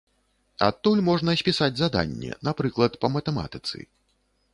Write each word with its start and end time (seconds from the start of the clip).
Адтуль 0.67 1.03
можна 1.09 1.35
спісаць 1.41 1.75
заданне, 1.81 2.31
напрыклад, 2.47 2.97
па 3.05 3.13
матэматыцы. 3.17 3.77